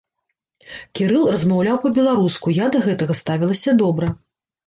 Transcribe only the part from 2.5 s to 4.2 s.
я да гэтага ставілася добра.